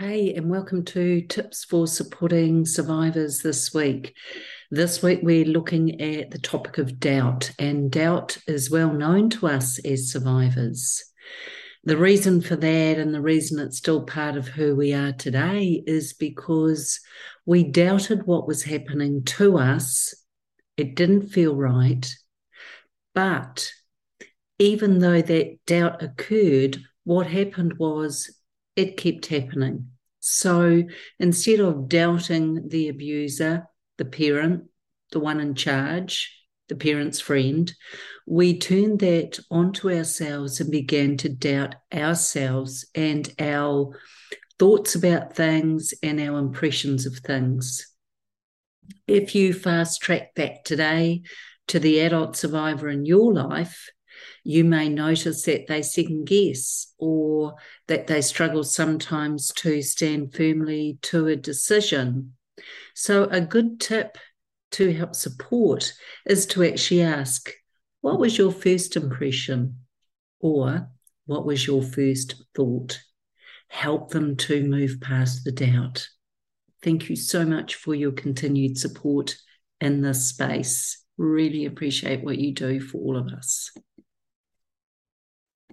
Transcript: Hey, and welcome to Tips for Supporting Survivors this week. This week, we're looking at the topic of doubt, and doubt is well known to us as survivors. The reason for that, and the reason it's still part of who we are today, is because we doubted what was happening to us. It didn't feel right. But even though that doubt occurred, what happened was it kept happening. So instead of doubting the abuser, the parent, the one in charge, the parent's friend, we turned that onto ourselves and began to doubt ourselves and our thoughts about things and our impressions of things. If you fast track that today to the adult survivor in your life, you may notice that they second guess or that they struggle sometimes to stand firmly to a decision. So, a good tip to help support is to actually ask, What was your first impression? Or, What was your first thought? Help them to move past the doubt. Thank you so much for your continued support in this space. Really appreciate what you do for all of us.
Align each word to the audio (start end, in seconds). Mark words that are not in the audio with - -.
Hey, 0.00 0.32
and 0.34 0.48
welcome 0.48 0.84
to 0.84 1.22
Tips 1.22 1.64
for 1.64 1.88
Supporting 1.88 2.64
Survivors 2.64 3.40
this 3.40 3.74
week. 3.74 4.14
This 4.70 5.02
week, 5.02 5.18
we're 5.24 5.44
looking 5.44 6.00
at 6.00 6.30
the 6.30 6.38
topic 6.38 6.78
of 6.78 7.00
doubt, 7.00 7.50
and 7.58 7.90
doubt 7.90 8.38
is 8.46 8.70
well 8.70 8.92
known 8.92 9.28
to 9.30 9.48
us 9.48 9.80
as 9.84 10.12
survivors. 10.12 11.02
The 11.82 11.96
reason 11.96 12.40
for 12.40 12.54
that, 12.54 12.98
and 12.98 13.12
the 13.12 13.20
reason 13.20 13.58
it's 13.58 13.78
still 13.78 14.04
part 14.04 14.36
of 14.36 14.46
who 14.46 14.76
we 14.76 14.92
are 14.94 15.10
today, 15.10 15.82
is 15.84 16.12
because 16.12 17.00
we 17.44 17.64
doubted 17.64 18.24
what 18.24 18.46
was 18.46 18.62
happening 18.62 19.24
to 19.24 19.58
us. 19.58 20.14
It 20.76 20.94
didn't 20.94 21.30
feel 21.30 21.56
right. 21.56 22.08
But 23.16 23.68
even 24.60 25.00
though 25.00 25.22
that 25.22 25.58
doubt 25.66 26.04
occurred, 26.04 26.78
what 27.02 27.26
happened 27.26 27.80
was 27.80 28.32
it 28.76 28.96
kept 28.96 29.26
happening. 29.26 29.90
So 30.20 30.82
instead 31.18 31.60
of 31.60 31.88
doubting 31.88 32.68
the 32.68 32.88
abuser, 32.88 33.66
the 33.96 34.04
parent, 34.04 34.64
the 35.12 35.20
one 35.20 35.40
in 35.40 35.54
charge, 35.54 36.34
the 36.68 36.76
parent's 36.76 37.20
friend, 37.20 37.72
we 38.26 38.58
turned 38.58 39.00
that 39.00 39.38
onto 39.50 39.90
ourselves 39.90 40.60
and 40.60 40.70
began 40.70 41.16
to 41.18 41.28
doubt 41.28 41.76
ourselves 41.92 42.86
and 42.94 43.32
our 43.38 43.98
thoughts 44.58 44.94
about 44.94 45.34
things 45.34 45.94
and 46.02 46.20
our 46.20 46.38
impressions 46.38 47.06
of 47.06 47.16
things. 47.16 47.86
If 49.06 49.34
you 49.34 49.54
fast 49.54 50.02
track 50.02 50.34
that 50.36 50.64
today 50.64 51.22
to 51.68 51.78
the 51.78 52.00
adult 52.00 52.36
survivor 52.36 52.88
in 52.88 53.06
your 53.06 53.32
life, 53.32 53.88
you 54.44 54.64
may 54.64 54.88
notice 54.88 55.42
that 55.44 55.66
they 55.66 55.82
second 55.82 56.26
guess 56.26 56.92
or 56.98 57.54
that 57.86 58.06
they 58.06 58.20
struggle 58.20 58.64
sometimes 58.64 59.48
to 59.56 59.82
stand 59.82 60.34
firmly 60.34 60.98
to 61.02 61.26
a 61.26 61.36
decision. 61.36 62.34
So, 62.94 63.24
a 63.24 63.40
good 63.40 63.80
tip 63.80 64.18
to 64.72 64.92
help 64.92 65.14
support 65.14 65.92
is 66.26 66.46
to 66.46 66.64
actually 66.64 67.02
ask, 67.02 67.50
What 68.00 68.18
was 68.18 68.36
your 68.36 68.52
first 68.52 68.96
impression? 68.96 69.80
Or, 70.40 70.88
What 71.26 71.46
was 71.46 71.66
your 71.66 71.82
first 71.82 72.44
thought? 72.54 73.00
Help 73.68 74.10
them 74.10 74.36
to 74.36 74.66
move 74.66 74.98
past 75.00 75.44
the 75.44 75.52
doubt. 75.52 76.08
Thank 76.82 77.10
you 77.10 77.16
so 77.16 77.44
much 77.44 77.74
for 77.74 77.94
your 77.94 78.12
continued 78.12 78.78
support 78.78 79.36
in 79.80 80.00
this 80.00 80.28
space. 80.28 81.04
Really 81.16 81.66
appreciate 81.66 82.24
what 82.24 82.38
you 82.38 82.54
do 82.54 82.80
for 82.80 82.98
all 82.98 83.16
of 83.16 83.28
us. 83.28 83.70